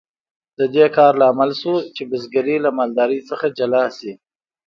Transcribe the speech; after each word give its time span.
د 0.57 0.59
دې 0.75 0.85
کار 0.97 1.11
لامل 1.21 1.51
شو 1.61 1.75
چې 1.95 2.03
بزګري 2.09 2.57
له 2.65 2.69
مالدارۍ 2.77 3.19
څخه 3.29 3.45
جلا 3.57 3.83
شي. 3.97 4.13